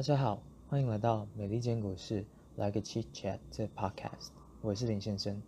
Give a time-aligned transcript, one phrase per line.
[0.00, 2.24] 大家好，欢迎来到美利坚股市
[2.56, 4.28] 来个 Chit Chat 这 Podcast，
[4.62, 5.42] 我是林先生。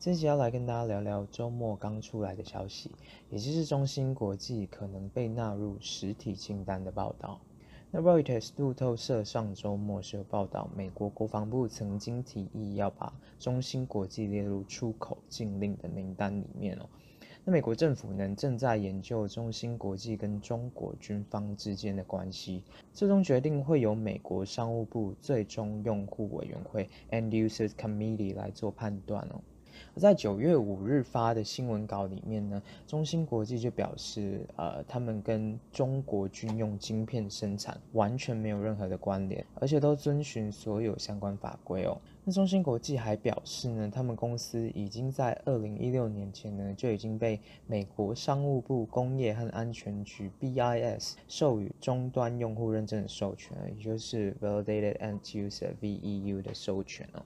[0.00, 2.90] 这集要来跟大家聊聊周末刚出来的消息，
[3.30, 7.40] 也就是中芯国际可能被纳入实体清单的报道。
[7.92, 16.88] 那 Reuters 路透社上周末是有报道，美国国防部曾经提议要把中芯国际列入出口禁令的名单里面哦。
[17.44, 29.40] 那美国政府呢，正在研究中芯国际跟中国军方之间的关系，最终决定会由美国商务部最终用户委员会 （End Users Committee） 来做判断哦。
[29.96, 41.96] 在九月五日发的新闻稿里面呢，中芯国际就表示，呃，他们跟中国军用晶片生产完全没有任何的关联，而且都遵循所有相关法规哦。
[42.24, 57.22] 那中芯国际还表示呢，他们公司已经在二零一六年前呢就已经被美国商务部工业和安全局 BIS 授予终端用户认证的授权，也就是 Validated End User VEU 的授权哦。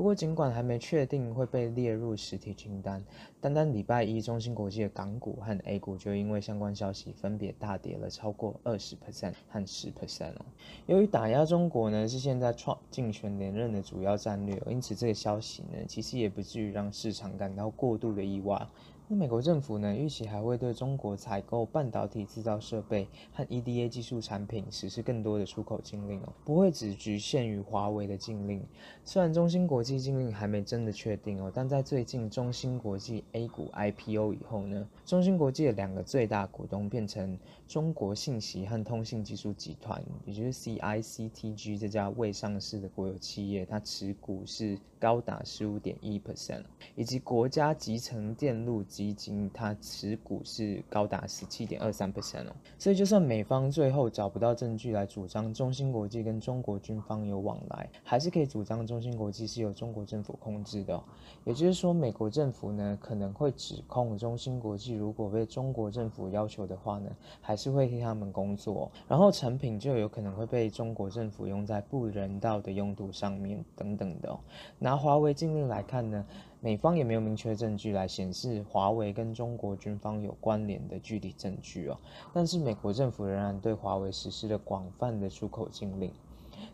[0.00, 3.04] 不过，尽管还没确定会被列入实体清单，
[3.38, 10.46] 单单礼拜一，中芯国际的港股和 A 股就因为相关消息分别大跌了超过二十 percent 和十 percent 哦。
[10.86, 18.66] 由于打压中国呢是现在创竞选连任的主要战略，因此这个消息呢其实也不至于让市场感到过度的意外。
[19.12, 28.62] 那美国政府呢，预期还会对中国采购半导体制造设备和 EDA 技术产品实施更多的出口禁令哦，不会只局限于华为的禁令。
[29.04, 37.36] 虽然中芯国际禁令还没真的确定哦，但在最近中芯国际 A 股 IPO 以后呢，中芯国际的两个最大股东变成
[37.70, 46.64] 中国信息和通信技术集团，也就是 CICTG 这家未上市的国有企业，它持股是高达十五点一 percent，
[46.96, 48.82] 以及国家集成电路。
[48.90, 61.00] 基金它持股是高达十七点二三 percent 哦，所以就算美方最后找不到证据来主张中芯国际跟中国军方有往来，还是可以主张中芯国际是由中国政府控制的。
[61.44, 67.08] 也就是说，美国政府呢可能会指控中芯国际，如果被中国政府要求的话呢，
[67.40, 74.34] 还是会替他们工作，然后成品就有可能会被中国政府用在不人道的用途上面等等的。
[74.78, 76.24] 拿华为禁令来看呢。
[76.62, 81.96] 美方也没有明确证据来显示华为跟中国军方有关联的具体证据哦，
[82.34, 86.12] 但是美国政府仍然对华为实施了广泛的出口禁令。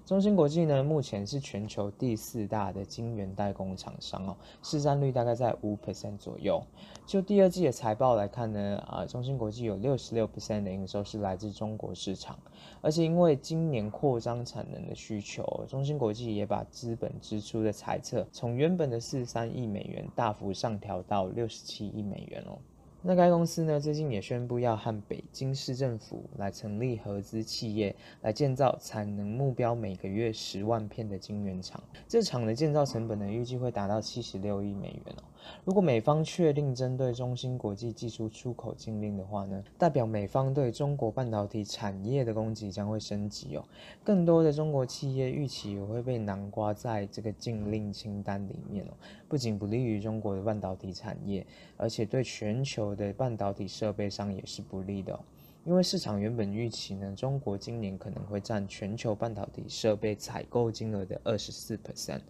[0.05, 6.63] 中芯国际呢，目前是全球第四大的晶圆代工厂商哦，市占率大概在五 percent 左右。
[7.05, 12.39] 就第二季的财报来看呢，啊，中芯国际有六十六 percent 的营收是来自中国市场，
[12.81, 22.59] 而且因为今年扩张产能的需求，中芯国际也把资本支出的财测从原本的四十三亿美元大幅上调到六十七亿美元哦。
[23.03, 31.81] 那该公司呢，最近也宣布要和北京市政府来成立合资企业，来建造产能目标每个月十万片的晶圆厂。
[32.09, 35.23] 这厂的建造成本呢，预计会达到七十六亿美元哦。
[35.65, 43.65] 如果美方确定针对中芯国际技术出口禁令的话呢，代表美方对中国半导体产业的攻击将会升级哦。
[44.05, 48.91] 更多的中国企业预期也会被囊括在这个禁令清单里面哦。
[49.29, 51.47] 不仅不利于中国的半导体产业，
[51.77, 55.21] 而且对全球的半导体设备商也是不利的哦。
[55.65, 62.21] 因为市场原本预期呢，中国今年可能会占全球半导体设备采购金额的二十四 percent。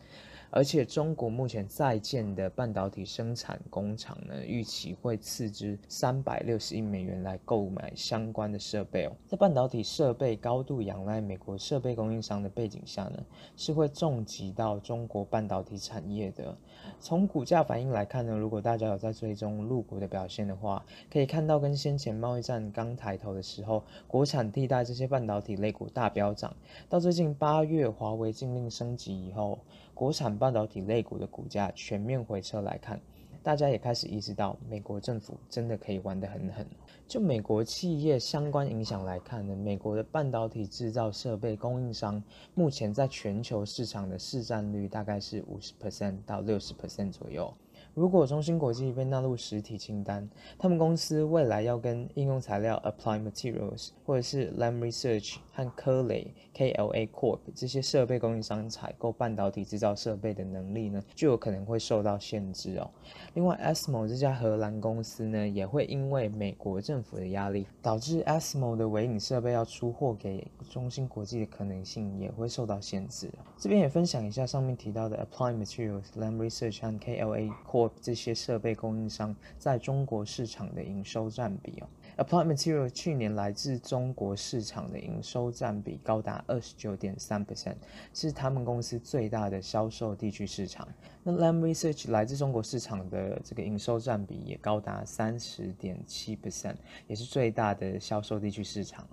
[0.57, 9.13] 而且中国目前在建的半导体生产工厂呢，预期会斥资三百六十亿美元来购买相关的设备哦。
[9.27, 13.23] 在半导体设备高度仰赖美国设备供应商的背景下呢，
[13.55, 16.57] 是会重击到中国半导体产业的。
[16.99, 26.57] 从股价反应来看呢，如果大家有在追踪入股的表现的话，可以看到跟先前贸易战刚抬头的时候，国产替代这些半导体类股大飙涨，
[26.89, 29.59] 到最近八月华为禁令升级以后。
[29.97, 33.01] 国产半导体类股的股价全面回撤来看，
[33.43, 36.67] 大家也开始意识到，美国政府真的可以玩得很狠。
[37.09, 42.23] 就美国企业相关影响来看呢，美国的半导体制造设备供应商
[42.55, 47.51] 目前在全球市场的市占率大概是五十 percent 到六十 percent 左右。
[47.97, 50.29] 如果中芯国际被纳入实体清单，
[50.59, 62.91] 他们公司未来要跟应用材料 Applied Materials 或者是 Lam Research 和科磊 KLA Corp 这些设备供应商采购半导体制造设备的能力呢，就有可能会受到限制哦。
[63.33, 73.31] 另外，ASML 这家荷兰公司呢，也会因为美国政府的压力，导致 ASML 的微影设备要出货给中芯国际的可能性也会受到限制。
[73.57, 77.86] 这边也分享一下上面提到的 Applied Materials、Lam Research 和 KLA Corp。
[78.01, 81.89] 这些设备供应商在中国市场的营收占比哦
[82.19, 87.77] Applied Material 去年来自中国市场的营收占比高达二十九点三 percent，
[88.15, 90.89] 是他们公司最大的销售地区市场。
[91.23, 99.07] 那 Lam Research 来自中国市场的这个营收占比也高达三十点七 percent，也是最大的销售地区市场。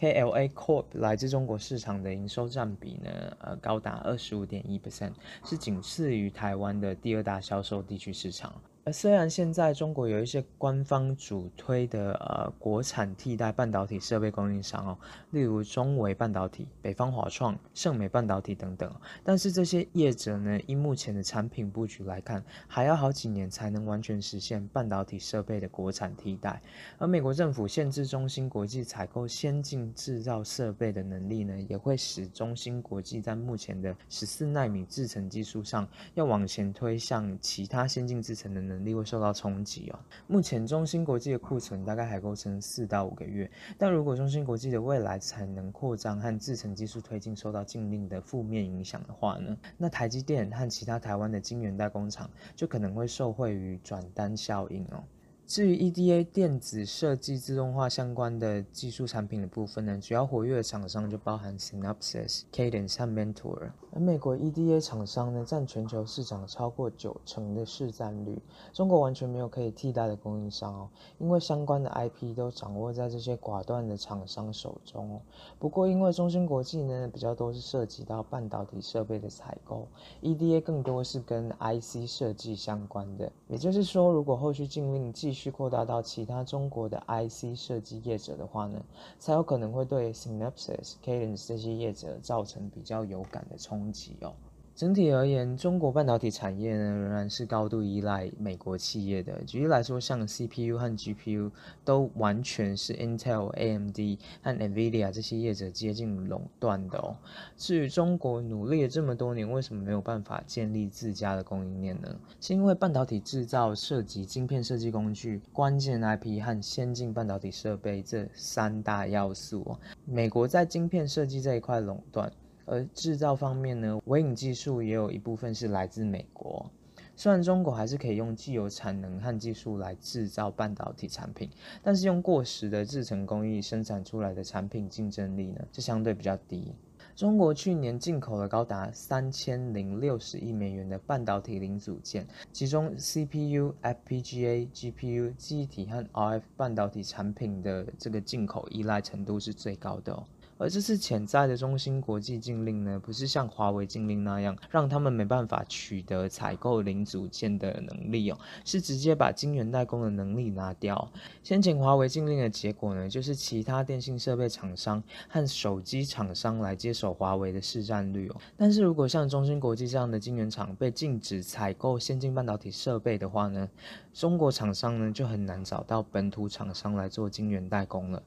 [0.00, 3.10] KLA Corp 来自中国市场的营收占比呢，
[3.40, 5.12] 呃，高达二十五点一 percent，
[5.44, 8.54] 是仅次于台湾的第二大销售地区市场。
[8.82, 14.98] 而虽然现在中国有一些官方主推的呃国产替代半导体设备供应商哦，
[15.32, 18.90] 例如中微半导体、北方华创、盛美半导体等等，
[19.22, 26.62] 但是这些业者呢，依目前的产品布局来看，还要好几年才能完全实现半导体设备的国产替代。
[26.96, 39.98] 而美国政府限制中芯国际采购先进制造设备的能力呢，也会使中芯国际在目前的十四纳米制程技术上，要往前推向其他先进制程的能力会受到冲击哦。
[40.26, 55.02] 目前中芯国际的库存大概还够撑四到五个月，但如果中芯国际的未来产能扩张和制程技术推进受到禁令的负面影响的话呢，那台积电和其他台湾的晶圆代工厂就可能会受惠于转单效应哦。
[55.50, 63.72] 至于 EDA 电子设计自动化相关的技术产品的部分呢，主要活跃的厂商就包含 Synopsys、Cadence 和 Mentor。
[63.92, 68.40] 而美国 EDA 厂商呢，占全球市场超过九成的市占率。
[68.72, 70.88] 中国完全没有可以替代的供应商哦，
[71.18, 75.20] 因为相关的 IP 都掌握在这些寡断的厂商手中哦。
[75.58, 79.88] 不过，因为中芯国际呢比较多是涉及到半导体设备的采购
[80.22, 83.32] ，EDA 更多是跟 IC 设计相关的。
[83.48, 88.78] 也就是说，如果后续禁令继续去扩大到其他中国的 IC 设计业者的话呢，
[89.18, 94.34] 才有可能会对 Synopsys、Cadence 这些业者造成比较有感的冲击哦。
[94.80, 99.44] 整体而言，中国半导体产业呢仍然是高度依赖美国企业的。
[99.44, 101.50] 举例来说，像 CPU 和 GPU
[101.84, 103.98] 都完全是 Intel、AMD
[104.42, 107.14] 和 NVIDIA 这些业者接近垄断的哦。
[107.58, 112.16] 至于中国努力了这么多年，为什么没有办法建立自家的供应链呢？
[112.40, 119.78] 是因为半导体制造涉及晶片设计工具、关键 IP 和先进半导体设备这三大要素哦。
[120.06, 122.32] 美国在晶片设计这一块垄断。
[122.70, 126.70] 而制造方面呢，微影技术也有一部分是来自美国。
[127.16, 131.50] 虽然中国还是可以用既有产能和技术来制造半导体产品，
[131.82, 136.72] 但是用过时的制程工艺生产出来的产品竞争力呢，就相对比较低。
[137.16, 150.24] 中国去年进口了高达三千零六十亿美元的半导体零组件，其中 CPU、FPGA、GPU、记忆体和 RF 半导体产品的这个进口依赖程度是最高的哦。
[150.60, 161.10] 而这次潜在的中芯国际禁令呢，不是像华为禁令那样让他们没办法取得采购零组件的能力哦，是直接把晶圆代工的能力拿掉。
[161.42, 168.36] 先前华为禁令的结果呢，就是其他电信设备厂商和手机厂商来接手华为的市占率哦。
[168.58, 173.66] 但是如果像中芯国际这样的晶圆厂被禁止采购先进半导体设备的话呢，
[174.12, 178.22] 中国厂商呢就很难找到本土厂商来做晶圆代工了。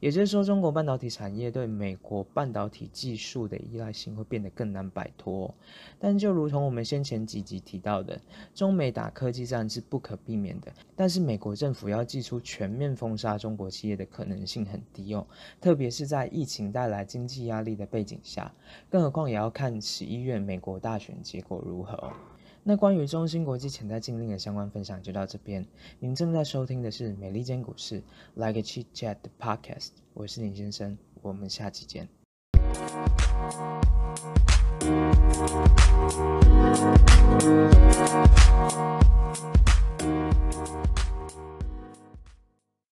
[0.00, 5.54] 也就是说，中国半导体产业对美国半导体技术的依赖性会变得更难摆脱。
[5.98, 8.20] 但就如同我们先前几集提到的，
[8.54, 10.72] 中美打科技战是不可避免的。
[10.94, 15.26] 但是美国政府要祭出全面封杀中国企业的可能性很低哦，
[15.60, 18.52] 特别是在疫情带来经济压力的背景下，
[18.88, 22.12] 更何况也要看十一月美国大选结果如何。
[22.68, 25.66] 那关于中芯国际潜在禁令的相关分享就到这边。
[26.00, 28.02] 您正在收听的是美利坚股市
[28.34, 32.06] Like a Chit Chat Podcast，我是林先生，我们下期见。